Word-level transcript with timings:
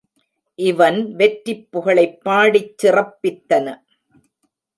இவன் 0.59 1.15
வெற்றிப் 1.15 1.67
புகழைப் 1.71 2.17
பாடிச் 2.23 2.73
சிறப்பித்தன. 2.77 3.67